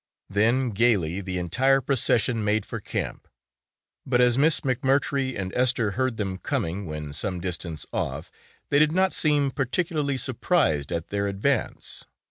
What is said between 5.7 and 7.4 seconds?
heard them coming when some